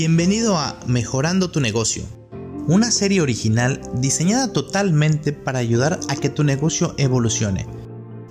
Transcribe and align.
Bienvenido 0.00 0.56
a 0.56 0.78
Mejorando 0.86 1.50
tu 1.50 1.58
negocio, 1.58 2.04
una 2.68 2.92
serie 2.92 3.20
original 3.20 3.80
diseñada 3.94 4.52
totalmente 4.52 5.32
para 5.32 5.58
ayudar 5.58 5.98
a 6.08 6.14
que 6.14 6.28
tu 6.28 6.44
negocio 6.44 6.94
evolucione. 6.98 7.66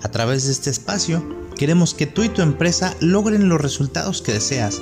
A 0.02 0.08
través 0.08 0.46
de 0.46 0.52
este 0.52 0.70
espacio, 0.70 1.22
queremos 1.58 1.92
que 1.92 2.06
tú 2.06 2.22
y 2.22 2.30
tu 2.30 2.40
empresa 2.40 2.96
logren 3.00 3.50
los 3.50 3.60
resultados 3.60 4.22
que 4.22 4.32
deseas. 4.32 4.80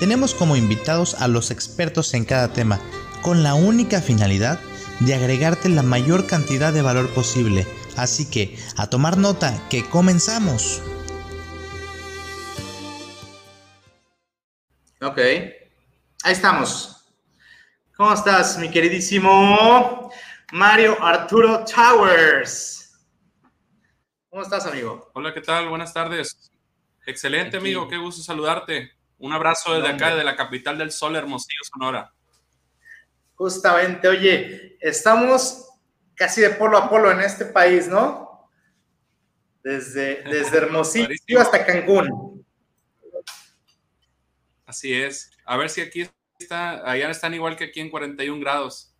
Tenemos 0.00 0.34
como 0.34 0.56
invitados 0.56 1.12
a 1.20 1.28
los 1.28 1.50
expertos 1.50 2.14
en 2.14 2.24
cada 2.24 2.54
tema, 2.54 2.80
con 3.20 3.42
la 3.42 3.54
única 3.54 4.00
finalidad 4.00 4.58
de 5.00 5.12
agregarte 5.12 5.68
la 5.68 5.82
mayor 5.82 6.26
cantidad 6.26 6.72
de 6.72 6.80
valor 6.80 7.10
posible. 7.10 7.66
Así 7.96 8.24
que, 8.24 8.56
a 8.78 8.86
tomar 8.86 9.18
nota, 9.18 9.62
que 9.68 9.84
comenzamos. 9.90 10.80
Ok. 15.02 15.18
Ahí 16.24 16.32
estamos. 16.32 17.04
¿Cómo 17.94 18.14
estás, 18.14 18.56
mi 18.56 18.70
queridísimo 18.70 20.10
Mario 20.52 20.96
Arturo 21.04 21.66
Towers? 21.66 22.98
¿Cómo 24.30 24.40
estás, 24.40 24.64
amigo? 24.64 25.10
Hola, 25.12 25.34
¿qué 25.34 25.42
tal? 25.42 25.68
Buenas 25.68 25.92
tardes. 25.92 26.50
Excelente, 27.04 27.58
amigo. 27.58 27.86
Qué 27.88 27.98
gusto 27.98 28.22
saludarte. 28.22 28.92
Un 29.18 29.34
abrazo 29.34 29.74
desde 29.74 29.90
acá, 29.90 30.16
de 30.16 30.24
la 30.24 30.34
capital 30.34 30.78
del 30.78 30.92
sol, 30.92 31.14
Hermosillo, 31.14 31.60
Sonora. 31.70 32.10
Justamente, 33.34 34.08
oye, 34.08 34.78
estamos 34.80 35.68
casi 36.14 36.40
de 36.40 36.50
polo 36.50 36.78
a 36.78 36.88
polo 36.88 37.10
en 37.10 37.20
este 37.20 37.44
país, 37.44 37.86
¿no? 37.86 38.48
Desde, 39.62 40.22
desde 40.22 40.56
Hermosillo 40.56 41.38
hasta 41.38 41.66
Cancún. 41.66 42.46
Así 44.64 44.94
es. 44.94 45.33
A 45.44 45.56
ver 45.56 45.70
si 45.70 45.80
aquí 45.80 46.08
está, 46.38 46.88
allá 46.90 47.10
están 47.10 47.34
igual 47.34 47.56
que 47.56 47.64
aquí 47.64 47.80
en 47.80 47.90
41 47.90 48.40
grados. 48.40 48.94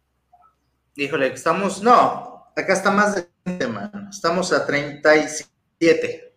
Híjole, 0.96 1.28
estamos, 1.28 1.82
no, 1.82 2.46
acá 2.56 2.72
está 2.72 2.90
más 2.90 3.14
de 3.14 3.28
20, 3.44 3.66
mano. 3.68 4.10
Estamos 4.10 4.52
a 4.52 4.64
37. 4.64 6.32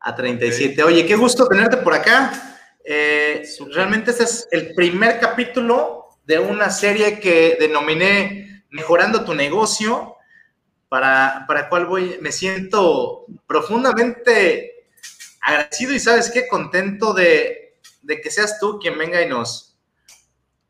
A 0.00 0.14
37. 0.14 0.82
Oye, 0.82 1.06
qué 1.06 1.16
gusto 1.16 1.46
tenerte 1.46 1.76
por 1.78 1.94
acá. 1.94 2.58
Eh, 2.84 3.46
realmente 3.72 4.10
este 4.10 4.24
es 4.24 4.48
el 4.50 4.74
primer 4.74 5.18
capítulo 5.18 6.18
de 6.26 6.38
una 6.38 6.70
serie 6.70 7.18
que 7.20 7.56
denominé 7.58 8.44
Mejorando 8.74 9.24
tu 9.24 9.34
negocio, 9.34 10.16
para, 10.88 11.44
para 11.46 11.68
cual 11.68 11.86
voy, 11.86 12.18
me 12.20 12.32
siento 12.32 13.24
profundamente 13.46 14.73
agradecido 15.44 15.92
y 15.92 16.00
sabes 16.00 16.30
qué, 16.30 16.48
contento 16.48 17.12
de, 17.12 17.78
que 18.06 18.30
seas 18.30 18.58
tú 18.58 18.78
quien 18.78 18.96
venga 18.96 19.20
y 19.20 19.28
nos, 19.28 19.78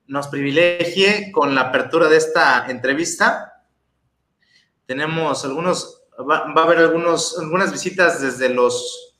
nos 0.06 0.27
privilegie 0.27 1.30
con 1.30 1.55
la 1.55 1.62
apertura 1.62 2.08
de 2.08 2.17
esta 2.17 2.67
entrevista. 2.69 3.62
Tenemos 4.86 5.45
algunos, 5.45 6.02
va, 6.19 6.39
a 6.39 6.64
haber 6.64 6.78
algunos, 6.78 7.39
algunas 7.39 7.72
visitas 7.72 8.20
desde 8.20 8.48
los 8.48 9.17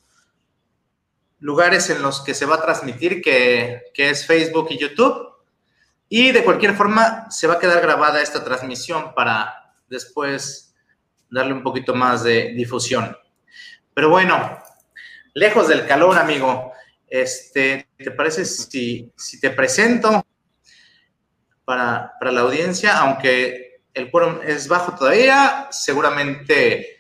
lugares 1.38 1.88
en 1.88 2.02
los 2.02 2.20
que 2.20 2.34
se 2.34 2.47
va 2.47 2.56
a 2.56 2.62
transmitir, 2.62 3.22
que, 3.22 3.82
que 3.94 4.10
es 4.10 4.27
Facebook 4.27 4.69
y 4.70 4.78
YouTube. 4.78 5.34
Y 6.08 6.32
de 6.32 6.44
cualquier 6.44 6.75
forma, 6.75 7.30
se 7.30 7.47
va 7.47 7.55
a 7.55 7.58
quedar 7.58 7.80
grabada 7.80 8.20
esta 8.20 8.42
transmisión 8.42 9.14
para 9.14 9.72
después 9.88 10.75
darle 11.30 11.52
un 11.52 11.62
poquito 11.62 11.94
más 11.94 12.25
de 12.25 12.52
difusión. 12.55 13.16
Pero 13.94 14.10
bueno, 14.10 14.58
lejos 15.35 15.69
del 15.69 15.87
calor, 15.87 16.17
amigo. 16.17 16.73
Este, 17.07 17.89
¿te 17.99 18.11
parece 18.13 18.45
si, 18.45 19.13
si 19.17 19.41
te 19.41 19.51
presento 19.51 20.25
para, 21.65 22.15
la 22.21 22.41
audiencia? 22.41 22.99
Aunque 22.99 23.83
el 23.93 24.11
quórum 24.11 24.39
es 24.44 24.69
bajo 24.69 24.94
todavía, 24.94 25.69
seguramente 25.71 26.99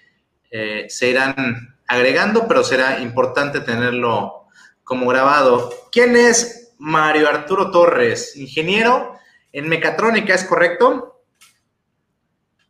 eh, 0.50 0.86
se 0.88 1.08
irán 1.08 1.76
agregando, 1.86 2.46
pero 2.46 2.62
será 2.62 3.00
importante 3.00 3.60
tenerlo 3.60 4.48
como 4.82 5.06
grabado. 5.06 5.72
¿Quién 5.90 6.16
es 6.16 6.74
Mario 6.78 7.28
Arturo 7.28 7.70
Torres? 7.70 8.36
Ingeniero 8.36 9.18
en 9.52 9.68
mecatrónica, 9.68 10.34
¿es 10.34 10.44
correcto? 10.44 11.22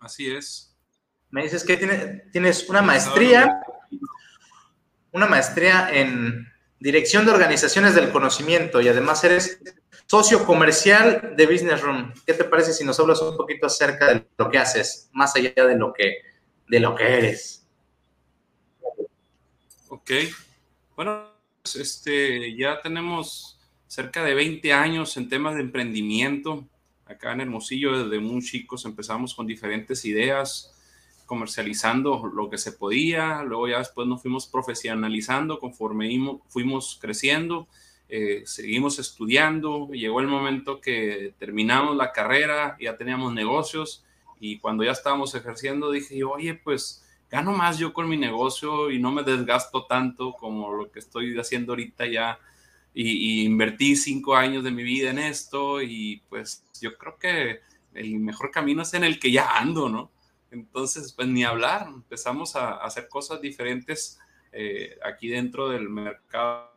Así 0.01 0.31
es. 0.31 0.77
Me 1.31 1.43
dices 1.43 1.65
que 1.65 1.77
tienes 2.31 2.69
una 2.69 2.83
maestría 2.83 3.61
una 5.15 5.27
maestría 5.27 5.89
en 5.93 6.53
Dirección 6.81 7.25
de 7.25 7.31
Organizaciones 7.31 7.95
del 7.95 8.11
Conocimiento 8.11 8.81
y 8.81 8.89
además 8.89 9.23
eres 9.23 9.61
socio 10.07 10.45
comercial 10.45 11.35
de 11.37 11.47
Business 11.47 11.81
Room. 11.81 12.13
¿Qué 12.27 12.35
te 12.35 12.43
parece 12.43 12.73
si 12.73 12.85
nos 12.85 12.99
hablas 12.99 13.23
un 13.23 13.37
poquito 13.37 13.67
acerca 13.67 14.13
de 14.13 14.27
lo 14.37 14.51
que 14.51 14.59
haces, 14.59 15.09
más 15.13 15.35
allá 15.37 15.53
de 15.55 15.77
lo 15.77 15.93
que, 15.93 16.17
de 16.69 16.81
lo 16.81 16.97
que 16.97 17.05
eres? 17.05 17.65
Ok. 19.89 20.11
Bueno, 20.97 21.31
pues, 21.63 21.77
este, 21.77 22.57
ya 22.57 22.81
tenemos 22.83 23.61
cerca 23.87 24.25
de 24.25 24.35
20 24.35 24.73
años 24.73 25.17
en 25.17 25.29
temas 25.29 25.55
de 25.55 25.61
emprendimiento. 25.61 26.67
Acá 27.07 27.33
en 27.33 27.43
Hermosillo, 27.43 28.05
desde 28.05 28.19
muy 28.19 28.43
chicos 28.43 28.85
empezamos 28.85 29.33
con 29.33 29.47
diferentes 29.47 30.05
ideas, 30.05 30.74
comercializando 31.27 32.31
lo 32.33 32.51
que 32.51 32.59
se 32.59 32.73
podía, 32.73 33.43
luego 33.43 33.69
ya 33.69 33.79
después 33.79 34.07
nos 34.07 34.23
fuimos 34.23 34.47
profesionalizando 34.47 35.59
conforme 35.59 36.39
fuimos 36.49 36.99
creciendo, 37.01 37.67
eh, 38.09 38.43
seguimos 38.47 38.99
estudiando, 38.99 39.89
llegó 39.89 40.21
el 40.21 40.29
momento 40.29 40.81
que 40.81 41.35
terminamos 41.39 41.97
la 41.97 42.13
carrera, 42.13 42.77
ya 42.81 42.97
teníamos 42.97 43.33
negocios 43.33 44.05
y 44.39 44.59
cuando 44.59 44.85
ya 44.85 44.93
estábamos 44.93 45.35
ejerciendo 45.35 45.91
dije 45.91 46.23
oye, 46.25 46.55
pues 46.55 47.03
gano 47.31 47.53
más 47.53 47.79
yo 47.79 47.93
con 47.93 48.09
mi 48.09 48.17
negocio 48.17 48.91
y 48.91 48.99
no 48.99 49.11
me 49.11 49.23
desgasto 49.23 49.87
tanto 49.87 50.35
como 50.35 50.73
lo 50.73 50.91
que 50.91 50.99
estoy 50.99 51.39
haciendo 51.39 51.73
ahorita 51.73 52.07
ya 52.07 52.39
y, 52.93 53.41
y 53.41 53.45
invertí 53.45 53.97
cinco 53.97 54.37
años 54.37 54.63
de 54.63 54.71
mi 54.71 54.83
vida 54.83 55.11
en 55.11 55.19
esto 55.19 55.83
y 55.83 56.23
pues 56.29 56.63
yo 56.81 56.97
creo 56.97 57.17
que 57.19 57.61
el 57.95 58.21
mejor 58.21 58.51
camino 58.51 58.83
es 58.83 58.93
en 58.95 59.05
el 59.05 59.19
que 59.19 59.33
ya 59.33 59.57
ando, 59.57 59.89
¿no? 59.89 60.11
Entonces, 60.55 61.13
pues 61.13 61.27
ni 61.29 61.45
hablar, 61.45 61.89
empezamos 61.89 62.55
a, 62.55 62.77
hacer 62.77 63.09
cosas 63.09 63.41
diferentes 63.41 64.19
eh, 64.53 64.97
aquí 65.05 65.29
dentro 65.29 65.69
del 65.69 65.89
mercado. 65.89 66.71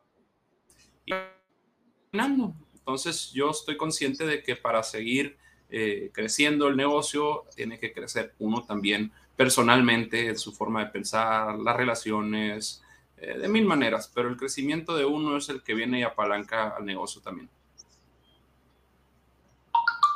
Entonces, 2.74 3.32
yo 3.32 3.52
estoy 3.52 3.78
consciente 3.78 4.26
de 4.26 4.42
que 4.42 4.56
para 4.56 4.82
seguir 4.82 5.38
eh, 5.70 6.10
creciendo 6.12 6.68
el 6.68 6.76
negocio, 6.76 7.46
tiene 7.56 7.80
que 7.80 7.94
crecer 7.94 8.34
uno 8.40 8.64
también 8.64 9.12
personalmente, 9.36 10.36
su 10.36 10.52
forma 10.54 10.84
de 10.84 10.92
pensar, 10.92 11.60
las 11.60 11.76
relaciones, 11.76 12.82
eh, 13.18 13.38
de 13.38 13.48
mil 13.48 13.66
maneras, 13.66 14.12
pero 14.14 14.30
el 14.30 14.38
crecimiento 14.38 14.96
de 14.96 15.06
uno 15.06 15.38
es 15.38 15.50
el 15.50 15.62
que 15.62 15.76
viene 15.76 16.00
y 16.00 16.04
apalanca 16.04 16.70
al 16.70 16.86
negocio 16.86 17.22
también. 17.22 17.50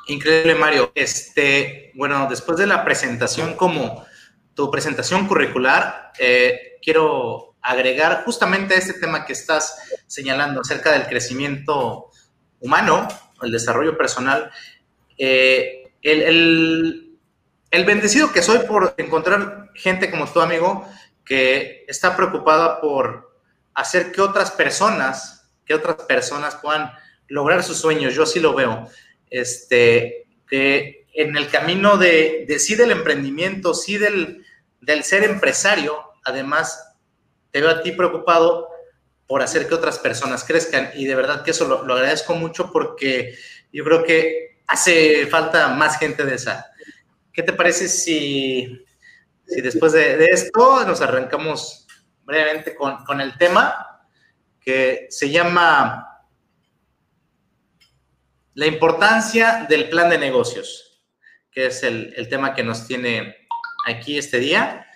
Increíble, 0.08 0.56
Mario. 0.56 0.92
Este, 0.96 1.92
bueno, 1.96 2.28
después 2.30 2.58
de 2.58 2.68
la 2.68 2.84
presentación 2.84 3.56
como 3.56 4.06
tu 4.54 4.70
presentación 4.72 5.28
curricular, 5.28 6.12
eh, 6.20 6.78
quiero 6.82 7.56
agregar 7.62 8.24
justamente 8.26 8.76
este 8.76 8.94
tema 8.94 9.26
que 9.26 9.34
estás 9.34 9.78
señalando 10.08 10.62
acerca 10.62 10.92
del 10.92 11.08
crecimiento 11.08 12.10
humano, 12.60 13.08
el 13.42 13.52
desarrollo 13.52 13.98
personal. 13.98 14.52
Eh, 15.18 15.94
el, 16.02 17.18
el, 17.70 17.86
bendecido 17.86 18.32
que 18.32 18.42
soy 18.42 18.60
por 18.60 18.96
encontrar 18.98 19.70
gente 19.76 20.10
como 20.10 20.28
tu 20.28 20.42
amigo 20.42 20.88
que 21.24 21.86
está 21.88 22.16
preocupada 22.16 22.82
por 22.82 23.38
hacer 23.76 24.12
que 24.12 24.22
otras 24.22 24.52
personas, 24.52 25.48
que 25.66 25.76
otras 25.76 25.98
personas 26.08 26.56
puedan 26.56 26.92
lograr 27.28 27.64
sus 27.64 27.78
sueños. 27.78 28.16
Yo 28.16 28.24
así 28.24 28.40
lo 28.40 28.56
veo 28.56 28.90
este, 29.32 30.28
que 30.48 31.08
en 31.14 31.36
el 31.36 31.50
camino 31.50 31.98
de, 31.98 32.46
sí 32.60 32.76
del 32.76 32.92
emprendimiento, 32.92 33.74
sí 33.74 33.98
del, 33.98 34.46
ser 35.04 35.24
empresario, 35.24 36.00
además 36.24 36.96
te 37.50 37.62
veo 37.62 37.70
a 37.70 37.82
ti 37.82 37.92
preocupado 37.94 38.68
por 39.26 39.42
hacer 39.42 39.68
que 39.68 39.74
otras 39.74 39.98
personas 39.98 40.44
crezcan 40.44 40.92
y 40.94 41.06
de 41.06 41.16
verdad 41.16 41.44
que 41.44 41.52
eso 41.52 41.68
lo, 41.68 41.94
agradezco 41.94 42.36
mucho 42.36 42.72
porque 42.72 43.36
yo 43.72 43.84
creo 43.84 44.04
que 44.04 44.60
hace 44.68 45.26
falta 45.28 45.70
más 45.70 45.98
gente 45.98 46.26
de 46.26 46.36
esa. 46.36 46.68
¿Qué 47.32 47.44
te 47.44 47.54
parece 47.54 47.88
si, 47.88 48.86
si 49.46 49.62
después 49.62 49.94
de, 49.94 50.26
esto 50.26 50.86
nos 50.86 51.02
arrancamos 51.02 51.88
brevemente 52.24 52.76
con, 52.76 53.04
con 53.06 53.22
el 53.22 53.38
tema 53.38 54.06
que 54.60 55.08
se 55.10 55.30
llama 55.30 56.11
la 58.54 58.68
importancia 58.68 59.66
del 59.70 59.90
plan 59.90 60.10
de 60.10 60.18
negocios, 60.18 61.02
que 61.52 61.68
es 61.68 61.84
el, 61.84 62.28
tema 62.30 62.54
que 62.54 62.64
nos 62.64 62.88
tiene 62.88 63.48
aquí 63.86 64.18
este 64.18 64.40
día. 64.40 64.88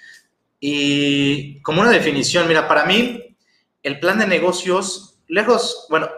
Y 0.60 1.62
como 1.62 1.82
una 1.82 1.92
definición, 1.92 2.48
mira, 2.48 2.68
para 2.68 2.86
mí 2.86 3.38
el 3.84 4.00
plan 4.00 4.20
de 4.20 4.28
negocios 4.28 5.20
lejos, 5.28 5.86
bueno, 5.90 6.10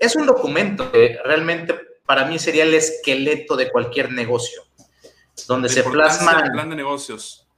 es 0.00 0.16
un 0.16 0.26
documento 0.26 0.90
que 0.92 1.18
realmente 1.24 1.74
para 2.04 2.24
mí 2.26 2.38
sería 2.38 2.64
el 2.64 2.74
esqueleto 2.74 3.56
de 3.56 3.70
cualquier 3.70 4.12
negocio, 4.12 4.62
donde 5.48 5.68
se 5.68 5.82
plasman... 5.82 6.52
plan 6.52 6.70
de 6.70 6.76
negocios. 6.76 7.48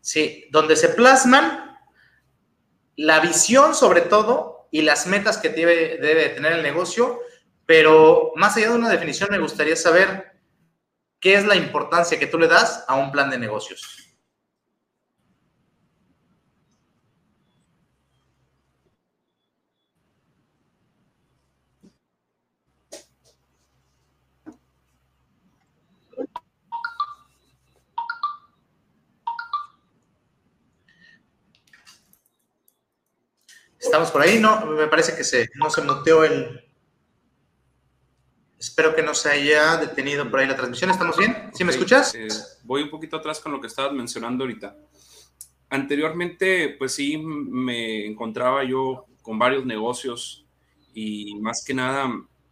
Sí, 0.00 0.46
donde 0.50 0.76
se 0.76 0.90
plasman 0.90 1.78
la 2.96 3.20
visión 3.20 3.74
sobre 3.74 4.02
todo 4.02 4.53
y 4.74 4.82
las 4.82 5.06
metas 5.06 5.38
que 5.38 5.50
debe, 5.50 6.30
tener 6.30 6.54
el 6.54 6.62
negocio, 6.64 7.20
pero 7.64 8.32
más 8.34 8.56
allá 8.56 8.70
de 8.70 8.74
una 8.74 8.90
definición 8.90 9.28
me 9.30 9.38
gustaría 9.38 9.76
saber 9.76 10.32
qué 11.20 11.34
es 11.34 11.46
la 11.46 11.54
importancia 11.54 12.18
que 12.18 12.26
tú 12.26 12.40
le 12.40 12.48
das 12.48 12.84
a 12.88 12.96
un 12.96 13.12
plan 13.12 13.30
de 13.30 13.38
negocios. 13.38 14.13
¿Estamos 33.94 34.10
por 34.10 34.22
ahí? 34.22 34.40
No, 34.40 34.66
me 34.66 34.88
parece 34.88 35.14
que 35.14 35.22
se, 35.22 35.48
no 35.54 35.70
se 35.70 35.80
muteó 35.80 36.24
el... 36.24 36.64
Espero 38.58 38.92
que 38.92 39.04
no 39.04 39.14
se 39.14 39.30
haya 39.30 39.76
detenido 39.76 40.28
por 40.28 40.40
ahí 40.40 40.48
la 40.48 40.56
transmisión. 40.56 40.90
¿Estamos 40.90 41.16
bien? 41.16 41.50
¿Sí 41.54 41.62
me 41.62 41.70
escuchas? 41.70 42.12
Eh, 42.12 42.26
voy 42.64 42.82
un 42.82 42.90
poquito 42.90 43.18
atrás 43.18 43.38
con 43.38 43.52
lo 43.52 43.60
que 43.60 43.68
estabas 43.68 43.92
mencionando 43.92 44.42
ahorita. 44.42 44.76
Anteriormente, 45.68 46.74
pues 46.76 46.90
sí, 46.90 47.18
me 47.18 48.04
encontraba 48.04 48.64
yo 48.64 49.06
con 49.22 49.38
varios 49.38 49.64
negocios 49.64 50.44
y 50.92 51.36
más 51.36 51.62
que 51.64 51.74
nada, 51.74 52.10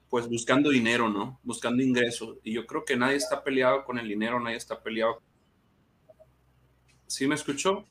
pues 0.09 0.29
buscando 0.29 0.71
dinero, 0.71 1.09
¿no? 1.09 1.41
Buscando 1.43 1.83
ingresos. 1.83 2.37
Y 2.44 2.53
yo 2.53 2.69
creo 2.69 2.85
que 2.85 2.97
nadie 2.97 3.17
está 3.17 3.43
peleado 3.43 3.85
con 3.85 3.99
el 3.99 4.06
dinero, 4.06 4.39
nadie 4.39 4.59
está 4.59 4.81
peleado. 4.81 5.21
¿Sí 7.09 7.27
me 7.27 7.35
escuchó? 7.35 7.85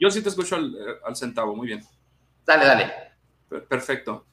Yo 0.00 0.10
sí 0.10 0.22
te 0.22 0.30
escucho 0.30 0.56
al, 0.56 1.14
centavo, 1.14 1.54
muy 1.54 1.66
bien. 1.66 1.84
Dale, 2.46 2.64
dale. 2.64 2.92
Perfecto. 3.68 4.24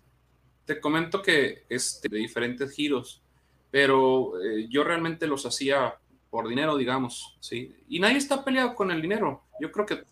Te 0.63 0.79
comento 0.79 1.21
que 1.21 1.65
este, 1.67 2.07
de 2.07 2.17
diferentes 2.19 2.71
giros, 2.71 3.21
pero 3.69 4.41
eh, 4.41 4.67
yo 4.69 4.85
realmente 4.85 5.27
los 5.27 5.45
hacía 5.45 5.95
por 6.29 6.47
dinero, 6.47 6.77
digamos, 6.77 7.37
¿sí? 7.41 7.75
Y 7.89 7.99
nadie 7.99 8.17
está 8.17 8.45
peleado 8.45 8.75
con 8.75 8.91
el 8.91 9.01
dinero. 9.01 9.43
Yo 9.59 9.69
creo 9.71 9.85
que, 9.85 10.03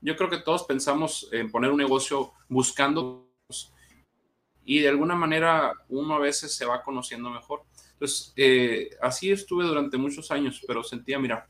yo 0.00 0.16
creo 0.16 0.30
que 0.30 0.38
todos 0.38 0.64
pensamos 0.64 1.28
en 1.30 1.50
poner 1.50 1.70
un 1.70 1.78
negocio 1.78 2.32
buscando 2.48 3.28
y 4.64 4.80
de 4.80 4.88
alguna 4.88 5.14
manera 5.14 5.72
uno 5.88 6.14
a 6.14 6.20
veces 6.20 6.54
se 6.54 6.64
va 6.64 6.82
conociendo 6.82 7.28
mejor. 7.28 7.64
Entonces, 7.92 8.32
eh, 8.36 8.90
así 9.02 9.30
estuve 9.30 9.64
durante 9.64 9.98
muchos 9.98 10.30
años, 10.30 10.62
pero 10.66 10.82
sentía, 10.82 11.18
mira, 11.18 11.46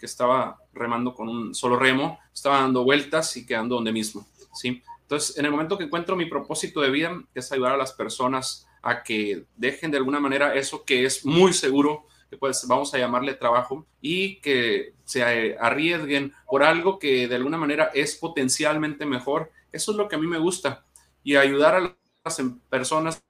que 0.00 0.06
estaba 0.06 0.58
remando 0.72 1.14
con 1.14 1.28
un 1.28 1.54
solo 1.54 1.76
remo, 1.76 2.18
estaba 2.32 2.62
dando 2.62 2.82
vueltas 2.82 3.36
y 3.36 3.46
quedando 3.46 3.74
donde 3.76 3.92
mismo, 3.92 4.26
¿sí? 4.54 4.82
Entonces, 5.02 5.36
en 5.36 5.44
el 5.44 5.50
momento 5.50 5.76
que 5.76 5.84
encuentro 5.84 6.16
mi 6.16 6.24
propósito 6.26 6.80
de 6.80 6.90
vida, 6.90 7.22
que 7.32 7.40
es 7.40 7.52
ayudar 7.52 7.74
a 7.74 7.76
las 7.76 7.92
personas 7.92 8.66
a 8.82 9.02
que 9.02 9.44
dejen 9.56 9.90
de 9.90 9.98
alguna 9.98 10.20
manera 10.20 10.54
eso 10.54 10.84
que 10.84 11.04
es 11.04 11.24
muy 11.24 11.52
seguro, 11.52 12.06
que 12.30 12.36
pues 12.36 12.64
vamos 12.66 12.94
a 12.94 12.98
llamarle 12.98 13.34
trabajo, 13.34 13.86
y 14.00 14.36
que 14.40 14.94
se 15.04 15.58
arriesguen 15.58 16.32
por 16.46 16.62
algo 16.62 16.98
que 16.98 17.28
de 17.28 17.34
alguna 17.34 17.58
manera 17.58 17.90
es 17.92 18.14
potencialmente 18.14 19.04
mejor, 19.04 19.50
eso 19.72 19.90
es 19.90 19.96
lo 19.96 20.08
que 20.08 20.16
a 20.16 20.18
mí 20.18 20.26
me 20.26 20.38
gusta. 20.38 20.84
Y 21.22 21.36
ayudar 21.36 21.74
a 21.74 21.96
las 22.24 22.38
em, 22.38 22.58
personas 22.70 23.22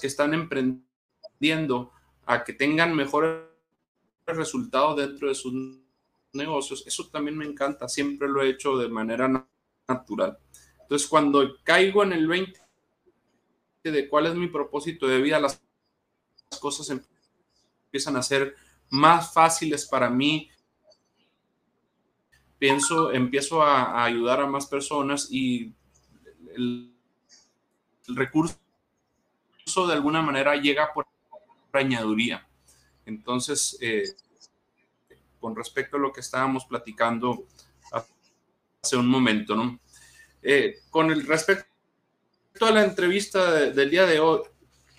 que 0.00 0.06
están 0.06 0.34
emprendiendo 0.34 1.92
a 2.26 2.42
que 2.42 2.52
tengan 2.52 2.96
mejores 2.96 3.53
resultados 4.26 4.96
dentro 4.96 5.28
de 5.28 5.34
sus 5.34 5.52
negocios, 6.32 6.84
eso 6.86 7.08
también 7.08 7.36
me 7.36 7.44
encanta, 7.44 7.88
siempre 7.88 8.28
lo 8.28 8.42
he 8.42 8.50
hecho 8.50 8.76
de 8.76 8.88
manera 8.88 9.46
natural. 9.88 10.38
Entonces, 10.80 11.08
cuando 11.08 11.56
caigo 11.62 12.02
en 12.02 12.12
el 12.12 12.26
20 12.26 12.60
de 13.84 14.08
cuál 14.08 14.26
es 14.26 14.34
mi 14.34 14.48
propósito 14.48 15.06
de 15.06 15.20
vida, 15.20 15.38
las 15.38 15.62
cosas 16.60 16.90
empiezan 16.90 18.16
a 18.16 18.22
ser 18.22 18.56
más 18.90 19.32
fáciles 19.32 19.86
para 19.86 20.10
mí. 20.10 20.50
Pienso, 22.58 23.12
empiezo 23.12 23.62
a, 23.62 24.04
ayudar 24.04 24.40
a 24.40 24.46
más 24.46 24.66
personas 24.66 25.28
y 25.30 25.74
el, 26.54 26.90
recurso 28.06 28.58
de 29.86 29.92
alguna 29.92 30.22
manera 30.22 30.56
llega 30.56 30.92
por 30.92 31.06
añaduría. 31.72 32.46
Entonces, 33.06 33.76
eh, 33.80 34.14
con 35.40 35.54
respecto 35.54 35.96
a 35.96 36.00
lo 36.00 36.12
que 36.12 36.20
estábamos 36.20 36.64
platicando 36.64 37.44
hace 38.82 38.96
un 38.96 39.06
momento, 39.06 39.54
¿no? 39.54 39.78
Eh, 40.42 40.76
con 40.90 41.10
el 41.10 41.26
respecto 41.26 41.66
a 42.60 42.70
la 42.70 42.84
entrevista 42.84 43.50
del 43.70 43.90
día 43.90 44.06
de 44.06 44.20
hoy, 44.20 44.42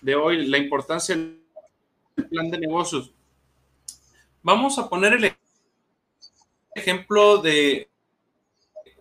de 0.02 0.16
hoy, 0.16 0.46
la 0.48 0.58
importancia 0.58 1.16
del 1.16 2.28
plan 2.30 2.50
de 2.50 2.60
negocios. 2.60 3.12
Vamos 4.44 4.78
a 4.78 4.88
poner 4.88 5.14
el 5.14 5.36
ejemplo 6.76 7.38
de 7.38 7.90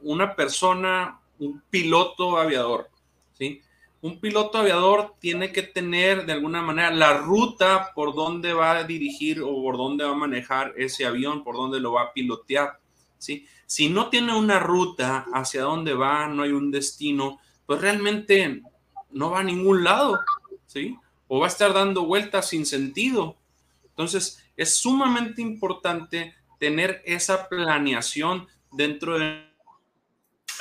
una 0.00 0.34
persona, 0.34 1.20
un 1.38 1.62
piloto 1.68 2.38
aviador, 2.38 2.88
¿sí? 3.32 3.60
Un 4.04 4.20
piloto 4.20 4.58
aviador 4.58 5.14
tiene 5.18 5.50
que 5.50 5.62
tener 5.62 6.26
de 6.26 6.34
alguna 6.34 6.60
manera 6.60 6.90
la 6.90 7.16
ruta 7.16 7.90
por 7.94 8.14
donde 8.14 8.52
va 8.52 8.76
a 8.76 8.84
dirigir 8.84 9.40
o 9.40 9.62
por 9.62 9.78
dónde 9.78 10.04
va 10.04 10.10
a 10.10 10.14
manejar 10.14 10.74
ese 10.76 11.06
avión, 11.06 11.42
por 11.42 11.56
dónde 11.56 11.80
lo 11.80 11.92
va 11.92 12.02
a 12.02 12.12
pilotear. 12.12 12.78
¿sí? 13.16 13.46
Si 13.64 13.88
no 13.88 14.10
tiene 14.10 14.36
una 14.36 14.58
ruta 14.58 15.24
hacia 15.32 15.62
dónde 15.62 15.94
va, 15.94 16.26
no 16.26 16.42
hay 16.42 16.52
un 16.52 16.70
destino, 16.70 17.40
pues 17.64 17.80
realmente 17.80 18.62
no 19.10 19.30
va 19.30 19.40
a 19.40 19.42
ningún 19.42 19.82
lado, 19.82 20.20
¿sí? 20.66 20.98
O 21.26 21.38
va 21.38 21.46
a 21.46 21.48
estar 21.48 21.72
dando 21.72 22.04
vueltas 22.04 22.50
sin 22.50 22.66
sentido. 22.66 23.38
Entonces, 23.86 24.44
es 24.54 24.76
sumamente 24.76 25.40
importante 25.40 26.34
tener 26.60 27.00
esa 27.06 27.48
planeación 27.48 28.48
dentro 28.70 29.18
de 29.18 29.46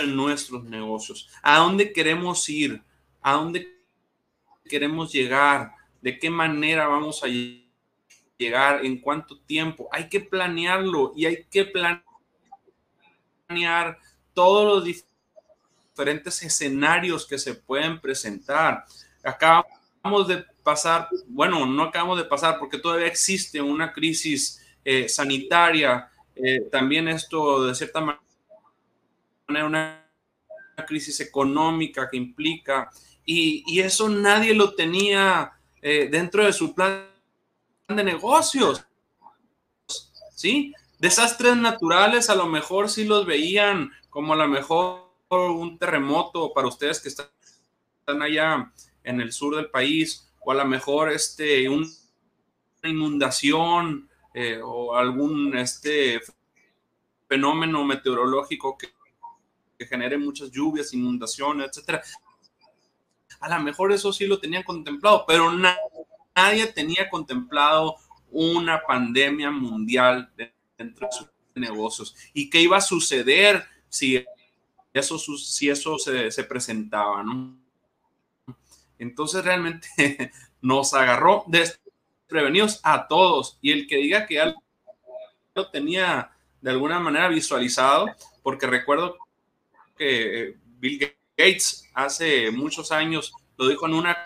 nuestros 0.07 0.63
negocios. 0.63 1.27
¿A 1.41 1.58
dónde 1.58 1.91
queremos 1.91 2.48
ir? 2.48 2.82
A 3.24 3.34
dónde 3.34 3.68
queremos 4.65 5.12
llegar, 5.12 5.72
de 6.01 6.20
qué 6.20 6.30
manera 6.30 6.88
vamos 6.88 7.24
a 7.24 7.27
llegar, 8.38 8.86
en 8.86 9.00
cuánto 9.00 9.39
tiempo. 9.39 9.88
Hay 9.92 10.10
que 10.10 10.20
planearlo 10.20 11.13
y 11.15 11.25
hay 11.25 11.46
que 11.46 11.65
planear 13.48 13.98
todos 14.34 14.65
los 14.65 14.84
diferentes 15.94 16.44
escenarios 16.44 17.25
que 17.25 17.38
se 17.38 17.56
pueden 17.56 18.01
presentar. 18.01 18.84
Acabamos 19.24 20.27
de 20.27 20.44
pasar, 20.62 21.08
bueno, 21.27 21.65
no 21.65 21.84
acabamos 21.84 22.18
de 22.18 22.25
pasar 22.25 22.60
porque 22.60 22.80
todavía 22.80 23.08
existe 23.08 23.62
una 23.62 23.94
crisis 23.94 24.62
eh, 24.84 25.08
sanitaria, 25.08 26.10
eh, 26.36 26.62
también 26.72 27.08
esto 27.08 27.68
de 27.68 27.75
cierta 27.75 28.01
manera 28.01 28.20
una 29.65 30.03
crisis 30.88 31.20
económica 31.20 32.10
que 32.10 32.18
implica 32.18 32.89
y, 33.25 33.80
eso 33.80 34.10
nadie 34.10 34.53
lo 34.53 34.74
tenía 34.74 35.53
eh, 35.82 36.08
dentro 36.12 36.46
de 36.46 36.53
su 36.53 36.74
plan 36.74 37.08
de 37.88 38.03
negocios. 38.03 38.86
¿Sí? 40.36 40.74
Desastres 41.00 41.56
naturales 41.56 42.30
a 42.30 42.36
lo 42.36 42.48
mejor 42.48 42.89
sí 42.89 43.06
los 43.06 43.25
veían 43.25 43.92
como 44.10 44.34
a 44.34 44.38
lo 44.38 44.48
mejor 44.48 45.10
un 45.30 45.77
terremoto 45.77 46.53
para 46.53 46.68
ustedes 46.68 47.00
que 47.00 47.10
están 47.10 47.27
allá 48.22 48.72
en 49.03 49.20
el 49.20 49.32
sur 49.32 49.56
del 49.56 49.70
país 49.70 50.30
o 50.39 50.51
a 50.51 50.56
lo 50.56 50.65
mejor 50.65 51.12
este, 51.12 51.68
una 51.68 51.88
inundación 52.84 54.10
eh, 54.34 54.60
o 54.63 54.96
algún 54.96 55.58
este, 55.58 56.22
fenómeno 57.27 57.84
meteorológico 57.84 58.77
que, 58.77 58.89
que 59.77 59.86
genere 59.86 60.18
muchas 60.18 60.51
lluvias, 60.51 60.94
inundaciones, 60.94 61.70
etcétera 61.70 62.03
a 63.44 63.58
lo 63.58 63.62
mejor 63.62 63.92
eso 63.92 64.14
sí 64.14 64.26
lo 64.26 64.40
tenían 64.40 64.64
contemplado, 64.64 65.26
pero 65.28 65.52
nadie 65.52 66.68
tenía 66.68 67.10
contemplado 67.10 67.98
una 68.32 68.82
pandemia 68.82 69.52
mundial 69.52 70.32
dentro 70.78 71.08
de 71.08 71.14
sus 71.14 71.28
negocios. 71.54 72.16
¿Y 72.34 72.50
qué 72.50 72.62
iba 72.62 72.78
a 72.78 72.82
suceder 72.82 73.66
si 73.90 74.24
eso, 74.94 75.18
si 75.20 75.70
eso 75.70 75.98
se, 76.00 76.44
presentaba? 76.46 77.22
¿no? 77.22 77.58
Entonces 78.98 79.44
realmente 79.44 79.90
nos 80.62 80.94
agarró 80.94 81.44
desprevenidos 81.48 82.80
a 82.82 83.10
todos. 83.10 83.58
Y 83.62 83.74
el 83.74 83.88
que 83.88 83.98
diga 83.98 84.26
que 84.26 84.36
ya 84.36 84.56
lo 85.54 85.70
tenía 85.70 86.32
de 86.62 86.72
alguna 86.72 86.98
manera 87.02 87.28
visualizado, 87.28 88.08
porque 88.42 88.68
recuerdo 88.68 89.18
que 89.98 90.44
eh, 90.44 90.58
Bill 90.80 91.14
Gates 91.38 91.90
hace 91.94 92.52
muchos 92.52 92.92
años 92.92 93.34
lo 93.58 93.68
dijo 93.68 93.86
en 93.88 93.94
una 93.94 94.18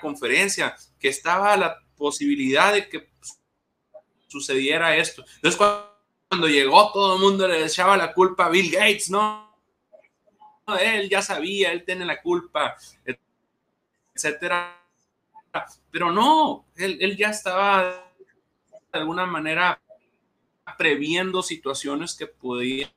conferencia, 0.00 0.76
que 0.98 1.08
estaba 1.08 1.56
la 1.56 1.78
posibilidad 1.96 2.72
de 2.72 2.88
que 2.88 3.10
sucediera 4.26 4.96
esto. 4.96 5.24
Entonces, 5.36 5.60
cuando 6.28 6.48
llegó, 6.48 6.90
todo 6.92 7.16
el 7.16 7.20
mundo 7.20 7.46
le 7.46 7.64
echaba 7.64 7.96
la 7.96 8.12
culpa 8.12 8.46
a 8.46 8.50
Bill 8.50 8.70
Gates, 8.70 9.10
¿no? 9.10 9.52
Él 10.80 11.08
ya 11.08 11.22
sabía, 11.22 11.72
él 11.72 11.84
tiene 11.84 12.04
la 12.04 12.20
culpa, 12.20 12.76
etcétera. 14.14 14.78
Pero 15.90 16.10
no, 16.10 16.66
él, 16.76 16.98
él 17.00 17.16
ya 17.16 17.30
estaba 17.30 18.12
de 18.92 18.98
alguna 18.98 19.26
manera 19.26 19.80
previendo 20.78 21.42
situaciones 21.42 22.14
que 22.14 22.26
podían 22.26 22.90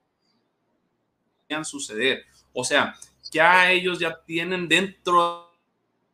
suceder. 1.63 2.25
O 2.55 2.63
sea, 2.63 2.97
ya 3.31 3.69
ellos 3.69 3.99
ya 3.99 4.23
tienen 4.23 4.67
dentro 4.67 5.51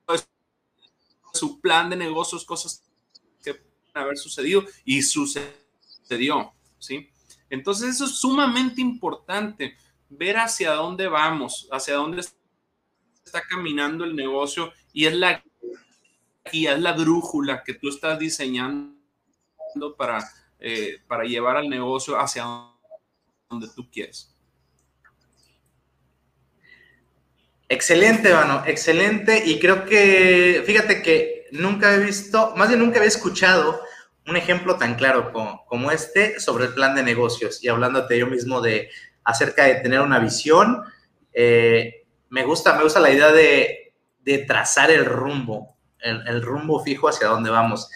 de 0.07 0.19
su 1.33 1.61
plan 1.61 1.89
de 1.89 1.95
negocios 1.95 2.43
cosas 2.43 2.83
que 3.43 3.53
pueden 3.53 3.93
haber 3.93 4.17
sucedido 4.17 4.65
y 4.83 5.03
sucedió, 5.03 6.51
¿sí? 6.79 7.09
Entonces 7.49 7.95
eso 7.95 8.05
es 8.05 8.11
sumamente 8.11 8.81
importante, 8.81 9.77
ver 10.09 10.37
hacia 10.37 10.73
dónde 10.73 11.07
vamos, 11.07 11.67
hacia 11.71 11.93
dónde 11.93 12.21
está 13.23 13.41
caminando 13.47 14.03
el 14.03 14.15
negocio 14.15 14.73
y 14.91 15.05
es 15.05 15.13
la 15.13 15.43
y 16.51 16.65
es 16.65 16.79
la 16.79 16.93
brújula 16.93 17.63
que 17.63 17.75
tú 17.75 17.89
estás 17.89 18.17
diseñando 18.17 18.95
para, 19.95 20.27
eh, 20.59 20.99
para 21.07 21.23
llevar 21.23 21.55
al 21.55 21.69
negocio 21.69 22.19
hacia 22.19 22.45
donde 23.47 23.67
tú 23.75 23.89
quieres. 23.91 24.30
Excelente, 27.71 28.33
mano, 28.33 28.63
excelente. 28.67 29.43
Y 29.45 29.57
creo 29.57 29.85
que, 29.85 30.61
fíjate 30.65 31.01
que 31.01 31.45
nunca 31.53 31.95
he 31.95 31.99
visto, 31.99 32.53
más 32.57 32.67
bien 32.67 32.81
nunca 32.81 32.97
había 32.97 33.07
escuchado 33.07 33.79
un 34.27 34.35
ejemplo 34.35 34.75
tan 34.75 34.95
claro 34.95 35.31
como, 35.31 35.89
este 35.89 36.41
sobre 36.41 36.65
el 36.65 36.73
plan 36.73 36.95
de 36.95 37.03
negocios. 37.03 37.63
Y 37.63 37.69
hablándote 37.69 38.19
yo 38.19 38.27
mismo 38.27 38.59
de 38.59 38.89
acerca 39.23 39.63
de 39.63 39.75
tener 39.75 40.01
una 40.01 40.19
visión, 40.19 40.83
eh, 41.31 42.03
me 42.27 42.43
gusta, 42.43 42.75
me 42.75 42.83
gusta 42.83 42.99
la 42.99 43.09
idea 43.09 43.31
de, 43.31 43.93
trazar 44.45 44.91
el 44.91 45.05
rumbo, 45.05 45.77
el, 46.01 46.41
rumbo 46.41 46.83
fijo 46.83 47.07
hacia 47.07 47.29
dónde 47.29 47.51
vamos. 47.51 47.89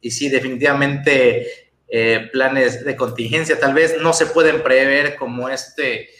Y 0.00 0.12
sí, 0.12 0.28
definitivamente 0.28 1.72
eh, 1.88 2.28
planes 2.32 2.84
de 2.84 2.94
contingencia 2.94 3.58
tal 3.58 3.74
vez 3.74 4.00
no 4.00 4.12
se 4.12 4.26
pueden 4.26 4.62
prever 4.62 5.16
como 5.16 5.48
este 5.48 6.10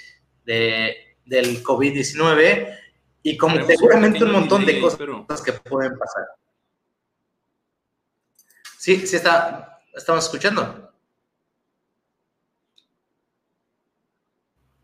de, 0.45 1.15
del 1.25 1.63
COVID-19 1.63 2.86
y 3.29 3.37
como 3.37 3.61
seguramente 3.67 4.23
un 4.23 4.31
montón 4.31 4.65
de 4.65 4.81
cosas 4.81 5.43
que 5.45 5.53
pueden 5.53 5.99
pasar. 5.99 6.27
Sí, 8.79 9.05
sí 9.05 9.17
está, 9.17 9.81
estamos 9.93 10.25
escuchando. 10.25 10.93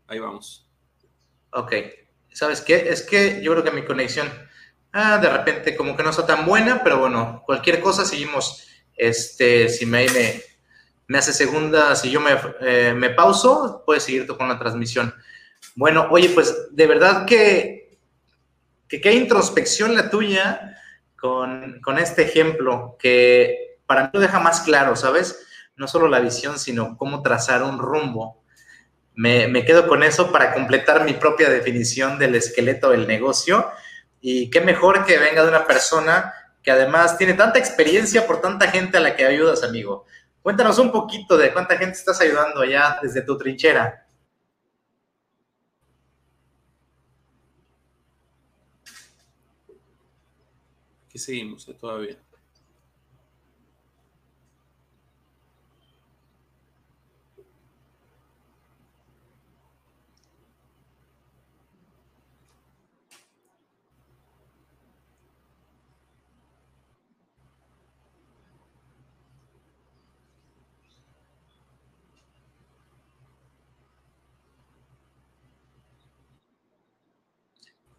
Ahí 0.07 0.19
vamos. 0.19 0.69
Ok. 1.51 1.73
¿Sabes 2.33 2.59
qué? 2.59 2.89
Es 2.89 3.03
que 3.03 3.41
yo 3.41 3.53
creo 3.53 3.63
que 3.63 3.71
mi 3.71 3.85
conexión, 3.85 4.27
ah, 4.91 5.19
de 5.19 5.29
repente 5.29 5.77
como 5.77 5.95
que 5.95 6.03
no 6.03 6.09
está 6.09 6.25
tan 6.25 6.45
buena, 6.45 6.83
pero 6.83 6.99
bueno, 6.99 7.43
cualquier 7.45 7.79
cosa 7.79 8.03
seguimos. 8.03 8.67
Este, 8.93 9.69
si 9.69 9.85
me, 9.85 10.05
me, 11.07 11.17
hace 11.17 11.31
segunda, 11.31 11.95
si 11.95 12.11
yo 12.11 12.19
me, 12.19 12.37
eh, 12.59 12.93
me 12.93 13.09
pauso, 13.11 13.83
puedes 13.85 14.03
seguir 14.03 14.27
tú 14.27 14.35
con 14.35 14.49
la 14.49 14.59
transmisión. 14.59 15.15
Bueno, 15.75 16.09
oye, 16.11 16.27
pues 16.27 16.75
de 16.75 16.87
verdad 16.87 17.25
que 17.25 17.82
que 18.93 19.01
qué 19.01 19.13
introspección 19.13 19.95
la 19.95 20.11
tuya 20.11 20.77
con, 21.15 21.97
este 21.97 22.21
ejemplo, 22.21 22.95
que 22.99 23.79
para 23.87 24.03
mí 24.03 24.09
lo 24.13 24.19
deja 24.19 24.39
más 24.39 24.61
claro, 24.61 24.95
¿sabes? 24.95 25.47
No 25.75 25.87
solo 25.87 26.07
la 26.07 26.19
visión, 26.19 26.59
sino 26.59 26.95
cómo 26.95 27.23
trazar 27.23 27.63
un 27.63 27.79
rumbo. 27.79 28.43
Me, 29.15 29.47
me, 29.47 29.65
quedo 29.65 29.87
con 29.87 30.03
eso 30.03 30.31
para 30.31 30.53
completar 30.53 31.05
mi 31.05 31.13
propia 31.13 31.49
definición 31.49 32.19
del 32.19 32.35
esqueleto 32.35 32.91
del 32.91 33.07
negocio. 33.07 33.67
Y 34.21 34.51
qué 34.51 34.61
mejor 34.61 35.05
que 35.05 35.17
venga 35.17 35.41
de 35.41 35.49
una 35.49 35.65
persona 35.65 36.31
que 36.61 36.69
además 36.69 37.17
tiene 37.17 37.33
tanta 37.33 37.57
experiencia 37.57 38.27
por 38.27 38.41
tanta 38.41 38.69
gente 38.69 38.97
a 38.97 39.01
la 39.01 39.15
que 39.15 39.25
ayudas, 39.25 39.63
amigo. 39.63 40.05
Cuéntanos 40.43 40.77
un 40.77 40.91
poquito 40.91 41.35
de 41.35 41.51
cuánta 41.51 41.77
gente 41.77 41.97
estás 41.97 42.21
ayudando 42.21 42.61
allá 42.61 42.99
desde 43.01 43.23
tu 43.23 43.39
trinchera. 43.39 44.02
Aquí 51.13 51.19
seguimos 51.19 51.67
eh, 51.69 51.75
todavía. 51.75 52.17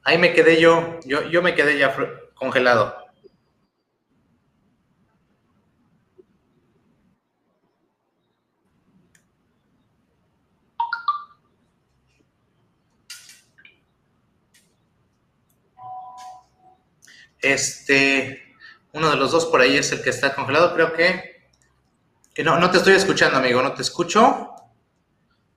Ahí 0.02 0.18
me 0.18 0.32
quedé 0.32 0.60
yo, 0.60 0.98
yo, 1.04 1.22
yo 1.30 1.42
me 1.42 1.54
quedé 1.54 1.78
ya 1.78 1.94
congelado. 2.34 3.03
Este, 17.44 18.42
uno 18.92 19.10
de 19.10 19.16
los 19.16 19.32
dos 19.32 19.46
por 19.46 19.60
ahí 19.60 19.76
es 19.76 19.92
el 19.92 20.02
que 20.02 20.10
está 20.10 20.34
congelado. 20.34 20.74
Creo 20.74 20.94
que, 20.94 21.48
que 22.32 22.42
no, 22.42 22.58
no 22.58 22.70
te 22.70 22.78
estoy 22.78 22.94
escuchando, 22.94 23.36
amigo. 23.36 23.62
No 23.62 23.74
te 23.74 23.82
escucho. 23.82 24.50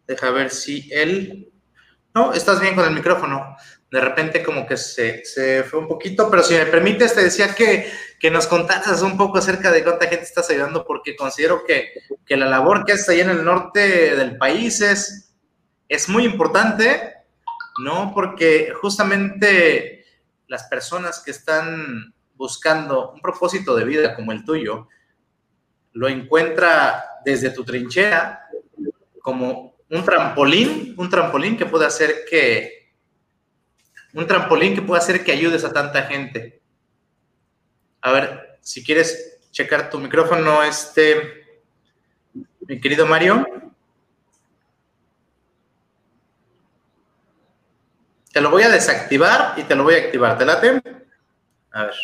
Deja 0.05 0.29
ver 0.31 0.49
si 0.49 0.89
él. 0.91 1.49
No, 2.13 2.33
estás 2.33 2.59
bien 2.59 2.75
con 2.75 2.85
el 2.85 2.93
micrófono. 2.93 3.55
De 3.89 4.01
repente 4.01 4.43
como 4.43 4.67
que 4.67 4.75
se, 4.75 5.23
fue 5.63 5.79
un 5.79 5.87
poquito, 5.87 6.29
pero 6.29 6.43
si 6.43 6.55
me 6.55 6.65
permites, 6.65 7.15
te 7.15 7.23
decía 7.23 7.55
que, 7.55 7.89
nos 8.29 8.47
contaras 8.47 9.01
un 9.01 9.15
poco 9.15 9.37
acerca 9.37 9.71
de 9.71 9.81
cuánta 9.81 10.07
gente 10.07 10.25
estás 10.25 10.49
ayudando, 10.49 10.83
porque 10.85 11.15
considero 11.15 11.63
que, 11.63 11.93
la 12.35 12.47
labor 12.47 12.83
que 12.83 12.91
haces 12.91 13.07
ahí 13.07 13.21
en 13.21 13.29
el 13.29 13.45
norte 13.45 14.13
del 14.17 14.37
país 14.37 14.81
es, 14.81 15.33
es 15.87 16.09
muy 16.09 16.25
importante, 16.25 17.13
¿no? 17.81 18.11
Porque 18.13 18.73
justamente 18.81 19.96
las 20.47 20.63
personas 20.63 21.21
que 21.23 21.31
están 21.31 22.13
buscando 22.35 23.11
un 23.11 23.21
propósito 23.21 23.75
de 23.75 23.85
vida 23.85 24.15
como 24.15 24.31
el 24.31 24.45
tuyo, 24.45 24.87
lo 25.93 26.07
encuentra 26.07 27.03
desde 27.25 27.49
tu 27.49 27.63
trinchera 27.63 28.47
como 29.21 29.75
un 29.89 30.03
trampolín, 30.03 30.93
un 30.97 31.09
trampolín 31.09 31.57
que 31.57 31.65
puede 31.65 31.85
hacer 31.85 32.25
que, 32.29 32.93
un 34.13 34.27
trampolín 34.27 34.75
que 34.75 34.81
puede 34.81 35.01
hacer 35.01 35.23
que 35.23 35.31
ayudes 35.31 35.63
a 35.63 35.73
tanta 35.73 36.03
gente. 36.03 36.61
A 38.01 38.11
ver, 38.11 38.59
si 38.61 38.83
quieres 38.83 39.39
checar 39.51 39.89
tu 39.89 39.99
micrófono, 39.99 40.63
este, 40.63 41.61
mi 42.61 42.79
querido 42.79 43.05
Mario. 43.05 43.45
Te 48.37 48.41
lo 48.41 48.51
voy 48.51 48.61
a 48.61 48.69
desactivar 48.69 49.57
y 49.57 49.63
te 49.63 49.73
lo 49.73 49.83
voy 49.83 49.95
a 49.95 49.97
activar. 49.97 50.37
¿Te 50.37 50.45
late? 50.45 50.79
A 51.71 51.85
ver. 51.85 51.95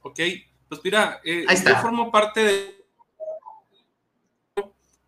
Ok, 0.00 0.18
pues 0.66 0.80
mira, 0.82 1.20
eh, 1.22 1.44
yo 1.46 1.76
formo 1.76 2.10
parte 2.10 2.42
de... 2.42 2.84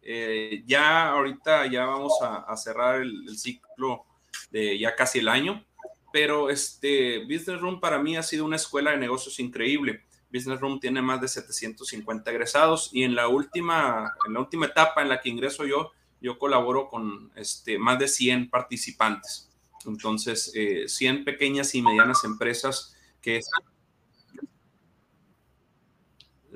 Eh, 0.02 0.62
ya 0.66 1.08
ahorita 1.12 1.64
ya 1.68 1.86
vamos 1.86 2.12
a, 2.20 2.54
cerrar 2.58 3.00
el, 3.00 3.38
ciclo 3.38 4.04
de 4.50 4.78
ya 4.78 4.94
casi 4.94 5.20
el 5.20 5.30
año, 5.30 5.64
pero 6.12 6.50
este 6.50 7.20
Business 7.20 7.58
Room 7.58 7.80
para 7.80 7.98
mí 7.98 8.18
ha 8.18 8.22
sido 8.22 8.44
una 8.44 8.56
escuela 8.56 8.90
de 8.90 8.98
negocios 8.98 9.40
increíble. 9.40 10.04
Business 10.30 10.60
Room 10.60 10.78
tiene 10.78 11.00
más 11.00 11.22
de 11.22 11.28
750 11.28 12.30
egresados 12.30 12.90
y 12.92 13.04
en 13.04 13.14
la 13.14 13.28
última, 13.28 14.12
en 14.26 14.34
la 14.34 14.40
última 14.40 14.66
etapa 14.66 15.00
en 15.00 15.08
la 15.08 15.22
que 15.22 15.30
ingreso 15.30 15.64
yo, 15.64 15.92
yo 16.20 16.38
colaboro 16.38 16.90
con 16.90 17.32
este, 17.34 17.78
más 17.78 17.98
de 17.98 18.08
100 18.08 18.50
participantes. 18.50 19.46
Entonces, 19.84 20.52
100 20.86 21.16
eh, 21.16 21.24
pequeñas 21.24 21.74
y 21.74 21.82
medianas 21.82 22.24
empresas 22.24 22.96
que 23.20 23.38
están... 23.38 23.62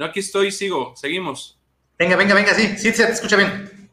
Aquí 0.01 0.21
estoy, 0.21 0.51
sigo, 0.51 0.95
seguimos. 0.97 1.59
Venga, 1.99 2.17
venga, 2.17 2.35
venga, 2.35 2.55
sí, 2.55 2.69
sí, 2.79 2.93
se 2.93 3.05
te 3.05 3.13
escucha 3.13 3.37
bien. 3.37 3.91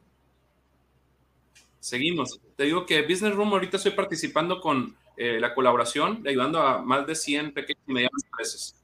seguimos. 1.80 2.40
Te 2.56 2.64
digo 2.64 2.86
que 2.86 3.02
Business 3.02 3.36
Room 3.36 3.52
ahorita 3.52 3.78
estoy 3.78 3.92
participando 3.92 4.62
con 4.62 4.96
eh, 5.18 5.40
la 5.40 5.54
colaboración, 5.54 6.24
ayudando 6.26 6.62
a 6.62 6.82
más 6.82 7.06
de 7.06 7.16
100 7.16 7.54
pequeñas 7.54 7.84
y 7.88 7.92
medianas 7.92 8.24
empresas. 8.24 8.76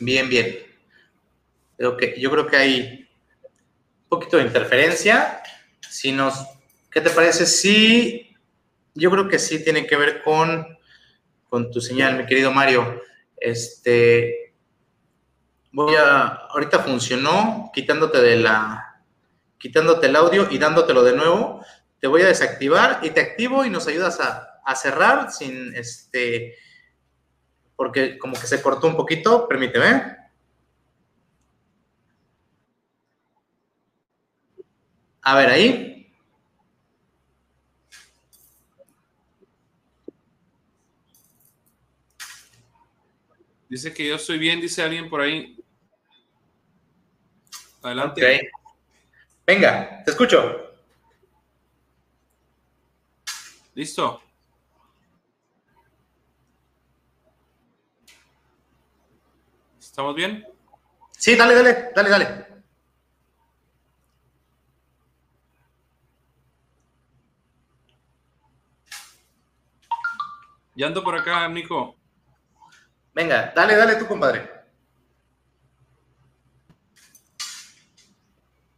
Bien, 0.00 0.28
bien. 0.28 0.58
Creo 1.76 1.96
yo 2.16 2.30
creo 2.30 2.46
que 2.46 2.56
hay 2.56 3.08
un 4.02 4.08
poquito 4.08 4.38
de 4.38 4.44
interferencia. 4.44 5.42
Si 5.88 6.10
nos, 6.10 6.46
¿Qué 6.90 7.00
te 7.00 7.10
parece? 7.10 7.46
Sí, 7.46 8.34
yo 8.94 9.10
creo 9.10 9.28
que 9.28 9.38
sí 9.38 9.62
tiene 9.62 9.86
que 9.86 9.96
ver 9.96 10.22
con, 10.22 10.66
con 11.48 11.70
tu 11.70 11.80
señal, 11.80 12.16
mi 12.16 12.26
querido 12.26 12.50
Mario. 12.50 13.02
Este, 13.36 14.54
voy 15.70 15.94
a, 15.94 16.26
ahorita 16.26 16.80
funcionó, 16.80 17.70
quitándote 17.72 18.20
de 18.20 18.36
la, 18.36 19.02
quitándote 19.58 20.08
el 20.08 20.16
audio 20.16 20.48
y 20.50 20.58
dándotelo 20.58 21.04
de 21.04 21.14
nuevo. 21.14 21.64
Te 22.00 22.08
voy 22.08 22.22
a 22.22 22.26
desactivar 22.26 23.00
y 23.02 23.10
te 23.10 23.20
activo 23.20 23.64
y 23.64 23.70
nos 23.70 23.86
ayudas 23.86 24.18
a, 24.18 24.60
a 24.64 24.74
cerrar 24.74 25.30
sin, 25.30 25.74
este, 25.76 26.56
porque 27.80 28.18
como 28.18 28.34
que 28.38 28.46
se 28.46 28.60
cortó 28.60 28.88
un 28.88 28.94
poquito, 28.94 29.48
permíteme. 29.48 30.14
A 35.22 35.34
ver, 35.34 35.48
ahí. 35.48 36.12
Dice 43.70 43.94
que 43.94 44.06
yo 44.06 44.16
estoy 44.16 44.38
bien, 44.38 44.60
dice 44.60 44.82
alguien 44.82 45.08
por 45.08 45.22
ahí. 45.22 45.58
Adelante. 47.80 48.50
Venga, 49.46 50.04
te 50.04 50.10
escucho. 50.10 50.74
Listo. 53.72 54.20
¿Estamos 60.00 60.16
bien? 60.16 60.46
Sí, 61.10 61.36
dale, 61.36 61.54
dale, 61.54 61.90
dale, 61.94 62.08
dale. 62.08 62.46
Ya 70.74 70.86
ando 70.86 71.04
por 71.04 71.14
acá, 71.14 71.46
Nico. 71.50 71.96
Venga, 73.12 73.52
dale, 73.54 73.76
dale 73.76 73.96
tú, 73.96 74.06
compadre. 74.06 74.50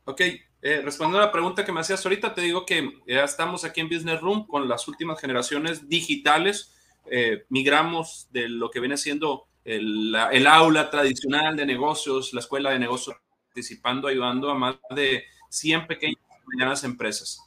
Ok, 0.04 0.20
eh, 0.22 0.80
respondiendo 0.82 1.18
a 1.18 1.26
la 1.26 1.30
pregunta 1.30 1.64
que 1.64 1.70
me 1.70 1.78
hacías 1.78 2.04
ahorita, 2.04 2.34
te 2.34 2.40
digo 2.40 2.66
que 2.66 2.98
ya 3.06 3.22
estamos 3.22 3.64
aquí 3.64 3.80
en 3.80 3.88
Business 3.88 4.20
Room 4.20 4.44
con 4.44 4.68
las 4.68 4.88
últimas 4.88 5.20
generaciones 5.20 5.88
digitales. 5.88 6.74
Eh, 7.08 7.44
migramos 7.48 8.26
de 8.32 8.48
lo 8.48 8.72
que 8.72 8.80
viene 8.80 8.96
siendo 8.96 9.46
el, 9.64 10.46
aula 10.46 10.90
tradicional 10.90 11.56
de 11.56 11.66
negocios, 11.66 12.32
la 12.32 12.40
escuela 12.40 12.70
de 12.70 12.78
negocios, 12.78 13.16
participando, 13.46 14.08
ayudando 14.08 14.50
a 14.50 14.54
más 14.54 14.76
de 14.90 15.24
100 15.50 15.86
pequeñas 15.86 16.16
y 16.18 16.56
medianas 16.56 16.84
empresas. 16.84 17.40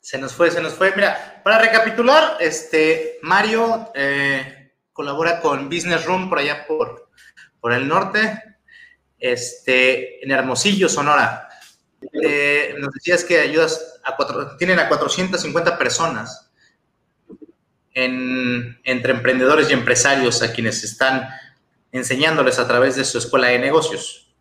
Se 0.00 0.18
nos 0.18 0.32
fue, 0.34 0.50
se 0.50 0.60
nos 0.60 0.74
fue. 0.74 0.92
Mira, 0.96 1.40
para 1.44 1.60
recapitular, 1.60 2.36
este 2.40 3.20
Mario 3.22 3.92
eh, 3.94 4.59
colabora 4.92 5.40
con 5.40 5.68
Business 5.68 6.04
Room 6.04 6.28
por 6.28 6.38
allá 6.38 6.66
por, 6.66 7.10
por 7.60 7.72
el 7.72 7.86
norte, 7.88 8.56
este, 9.18 10.24
en 10.24 10.30
Hermosillo, 10.30 10.88
Sonora. 10.88 11.48
Eh, 12.22 12.74
nos 12.78 12.92
decías 12.92 13.24
que 13.24 13.38
ayudas 13.38 14.00
a 14.04 14.16
cuatro, 14.16 14.56
tienen 14.56 14.78
a 14.78 14.88
450 14.88 15.76
personas 15.76 16.50
en, 17.92 18.80
entre 18.84 19.12
emprendedores 19.12 19.70
y 19.70 19.74
empresarios 19.74 20.42
a 20.42 20.52
quienes 20.52 20.82
están 20.82 21.28
enseñándoles 21.92 22.58
a 22.58 22.66
través 22.66 22.96
de 22.96 23.04
su 23.04 23.18
escuela 23.18 23.48
de 23.48 23.58
negocios. 23.58 24.32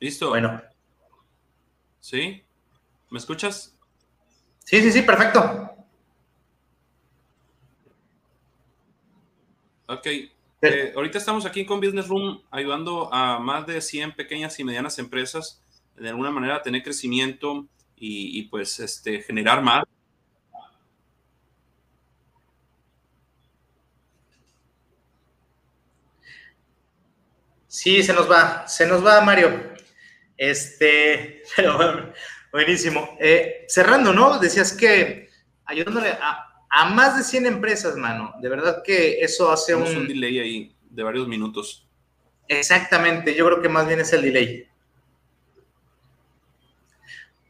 Listo. 0.00 0.28
Bueno, 0.30 0.62
¿Sí? 2.08 2.42
¿Me 3.10 3.18
escuchas? 3.18 3.76
Sí, 4.64 4.80
sí, 4.80 4.90
sí, 4.92 5.02
perfecto. 5.02 5.76
Ok. 9.88 10.06
Eh, 10.60 10.92
ahorita 10.94 11.16
estamos 11.16 11.46
aquí 11.46 11.64
con 11.64 11.80
Business 11.80 12.08
Room 12.08 12.42
ayudando 12.50 13.12
a 13.12 13.38
más 13.38 13.66
de 13.66 13.80
100 13.80 14.12
pequeñas 14.16 14.58
y 14.60 14.64
medianas 14.64 14.98
empresas 14.98 15.62
de 15.96 16.10
alguna 16.10 16.30
manera 16.30 16.56
a 16.56 16.62
tener 16.62 16.82
crecimiento 16.82 17.66
y, 17.96 18.38
y 18.38 18.42
pues 18.48 18.78
este, 18.80 19.22
generar 19.22 19.62
más. 19.62 19.84
Sí, 27.66 28.02
se 28.02 28.12
nos 28.12 28.30
va, 28.30 28.68
se 28.68 28.86
nos 28.86 29.04
va, 29.04 29.22
Mario. 29.22 29.72
Este, 30.36 31.42
pero 31.56 32.12
buenísimo. 32.52 33.16
Eh, 33.18 33.64
cerrando, 33.68 34.12
¿no? 34.12 34.38
Decías 34.38 34.76
que 34.76 35.30
ayudándole 35.64 36.10
a, 36.10 36.47
a, 36.70 36.90
más 36.90 37.16
de 37.16 37.24
100 37.24 37.46
empresas, 37.46 37.96
mano. 37.96 38.34
De 38.40 38.48
verdad 38.48 38.82
que 38.84 39.20
eso 39.20 39.50
hace 39.50 39.74
un... 39.74 39.84
un 39.84 40.08
delay 40.08 40.38
ahí 40.38 40.76
de 40.90 41.02
varios 41.02 41.28
minutos. 41.28 41.86
Exactamente, 42.46 43.34
yo 43.34 43.44
creo 43.46 43.60
que 43.60 43.68
más 43.68 43.86
bien 43.86 44.00
es 44.00 44.12
el 44.12 44.22
delay. 44.22 44.66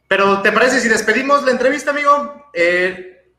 Pero, 0.07 0.41
¿te 0.41 0.51
parece 0.51 0.81
si 0.81 0.89
despedimos 0.89 1.43
la 1.43 1.51
entrevista, 1.51 1.91
amigo? 1.91 2.49
Eh, 2.53 3.33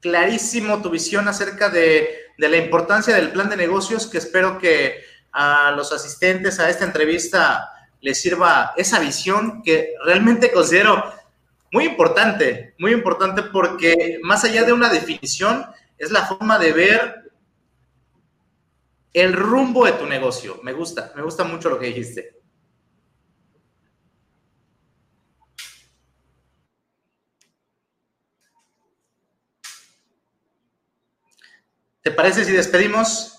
clarísimo 0.00 0.80
tu 0.80 0.90
visión 0.90 1.26
acerca 1.28 1.68
de, 1.68 2.08
de 2.38 2.48
la 2.48 2.56
importancia 2.56 3.14
del 3.14 3.32
plan 3.32 3.50
de 3.50 3.56
negocios, 3.56 4.06
que 4.06 4.18
espero 4.18 4.58
que 4.58 5.02
a 5.32 5.72
los 5.72 5.92
asistentes 5.92 6.60
a 6.60 6.70
esta 6.70 6.84
entrevista 6.84 7.70
les 8.00 8.20
sirva 8.20 8.72
esa 8.76 9.00
visión 9.00 9.62
que 9.62 9.94
realmente 10.04 10.52
considero 10.52 11.12
muy 11.74 11.86
importante, 11.86 12.76
muy 12.78 12.92
importante 12.92 13.42
porque 13.42 14.20
más 14.22 14.44
allá 14.44 14.62
de 14.62 14.72
una 14.72 14.88
definición, 14.88 15.66
es 15.98 16.12
la 16.12 16.24
forma 16.24 16.56
de 16.56 16.72
ver 16.72 17.32
el 19.12 19.32
rumbo 19.32 19.84
de 19.84 19.90
tu 19.94 20.06
negocio. 20.06 20.60
Me 20.62 20.72
gusta, 20.72 21.12
me 21.16 21.22
gusta 21.22 21.42
mucho 21.42 21.68
lo 21.70 21.80
que 21.80 21.86
dijiste. 21.86 22.40
¿Te 32.02 32.12
parece 32.12 32.44
si 32.44 32.52
despedimos? 32.52 33.33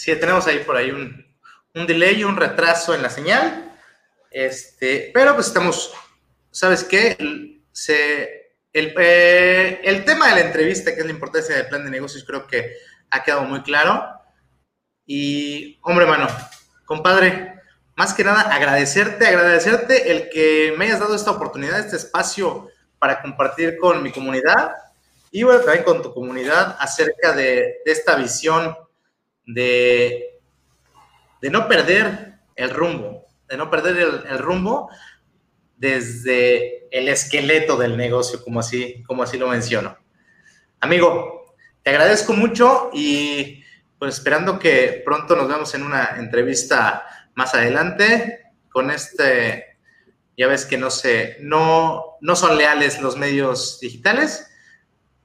Sí, 0.00 0.16
tenemos 0.16 0.46
ahí 0.46 0.60
por 0.60 0.78
ahí 0.78 0.90
un, 0.92 1.26
un 1.74 1.86
delay, 1.86 2.24
un 2.24 2.34
retraso 2.34 2.94
en 2.94 3.02
la 3.02 3.10
señal. 3.10 3.70
Este, 4.30 5.10
pero 5.12 5.34
pues 5.34 5.48
estamos, 5.48 5.92
¿sabes 6.50 6.84
qué? 6.84 7.60
Se, 7.70 8.54
el, 8.72 8.94
eh, 8.98 9.78
el, 9.84 10.06
tema 10.06 10.28
de 10.28 10.36
la 10.36 10.40
entrevista, 10.46 10.94
que 10.94 11.00
es 11.00 11.04
la 11.04 11.12
importancia 11.12 11.54
del 11.54 11.68
plan 11.68 11.84
de 11.84 11.90
negocios, 11.90 12.24
creo 12.24 12.46
que 12.46 12.76
ha 13.10 13.22
quedado 13.22 13.42
muy 13.42 13.60
claro. 13.60 14.08
Y, 15.04 15.78
hombre, 15.82 16.06
mano, 16.06 16.28
compadre, 16.86 17.60
más 17.94 18.14
que 18.14 18.24
nada 18.24 18.40
agradecerte, 18.54 19.26
agradecerte 19.26 20.12
el 20.12 20.30
que 20.30 20.72
me 20.78 20.86
hayas 20.86 21.00
dado 21.00 21.14
esta 21.14 21.32
oportunidad, 21.32 21.78
este 21.78 21.96
espacio 21.96 22.70
para 22.98 23.20
compartir 23.20 23.76
con 23.76 24.02
mi 24.02 24.12
comunidad 24.12 24.76
y 25.30 25.42
bueno, 25.42 25.60
también 25.60 25.84
con 25.84 26.00
tu 26.00 26.14
comunidad 26.14 26.74
acerca 26.80 27.32
de, 27.32 27.82
de 27.84 27.92
esta 27.92 28.16
visión 28.16 28.74
de, 29.54 30.38
de 31.40 31.50
no 31.50 31.68
perder 31.68 32.40
el 32.56 32.70
rumbo, 32.70 33.26
de 33.48 33.56
no 33.56 33.70
perder 33.70 33.96
el, 33.96 34.26
el, 34.30 34.38
rumbo 34.38 34.90
desde 35.76 36.88
el 36.90 37.08
esqueleto 37.08 37.76
del 37.76 37.96
negocio, 37.96 38.42
como 38.42 38.60
así, 38.60 39.02
como 39.04 39.22
así 39.22 39.38
lo 39.38 39.48
menciono. 39.48 39.96
Amigo, 40.80 41.54
te 41.82 41.90
agradezco 41.90 42.32
mucho 42.32 42.90
y 42.92 43.64
pues 43.98 44.14
esperando 44.16 44.58
que 44.58 45.02
pronto 45.04 45.36
nos 45.36 45.48
vemos 45.48 45.74
en 45.74 45.82
una 45.82 46.16
entrevista 46.16 47.06
más 47.34 47.54
adelante 47.54 48.40
con 48.70 48.90
este, 48.90 49.78
ya 50.36 50.46
ves 50.46 50.64
que 50.64 50.78
no 50.78 50.90
sé, 50.90 51.36
no, 51.40 52.16
no 52.20 52.36
son 52.36 52.56
leales 52.56 53.00
los 53.02 53.16
medios 53.16 53.78
digitales, 53.80 54.50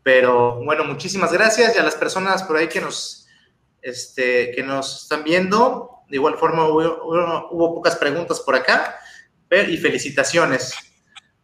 pero 0.04 0.64
bueno, 0.64 0.84
muchísimas 0.84 1.32
gracias 1.32 1.76
y 1.76 1.80
a 1.80 1.84
las 1.84 1.96
personas 1.96 2.44
por 2.44 2.58
ahí 2.58 2.68
que 2.68 2.82
nos, 2.82 3.25
este, 3.86 4.52
que 4.52 4.64
nos 4.64 5.04
están 5.04 5.24
viendo. 5.24 6.04
De 6.10 6.18
igual 6.18 6.38
forma 6.38 6.68
hubo, 6.68 7.76
pocas 7.76 7.96
preguntas 7.96 8.40
por 8.40 8.56
acá 8.56 9.00
y 9.50 9.78
felicitaciones. 9.78 10.74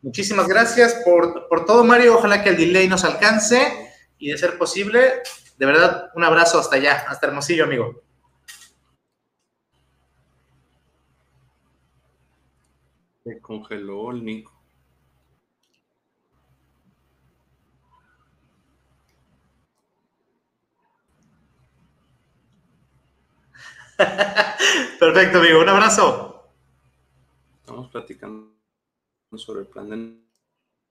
Muchísimas 0.02 0.48
gracias 0.48 0.96
por, 1.06 1.48
por 1.48 1.66
todo, 1.66 1.84
Mario. 1.84 2.18
Ojalá 2.18 2.44
que 2.44 2.50
el 2.50 2.58
delay 2.58 2.88
nos 2.88 3.04
alcance 3.04 3.94
y 4.18 4.32
de 4.32 4.38
ser 4.38 4.58
posible, 4.58 5.22
de 5.58 5.66
verdad, 5.66 6.10
un 6.16 6.24
abrazo 6.24 6.60
hasta 6.60 6.76
allá, 6.78 7.06
hasta 7.08 7.28
Hermosillo, 7.28 7.64
amigo. 7.64 8.02
Se 13.24 13.40
congeló 13.40 14.12
el 14.12 14.26
Nico. 14.26 14.61
Perfecto, 25.00 25.40
amigo. 25.40 25.62
Un 25.62 25.70
abrazo. 25.70 26.50
Estamos 27.60 27.90
platicando 27.90 28.52
sobre 29.36 29.62
el 29.62 29.68
plan 29.68 29.90
de 29.90 30.21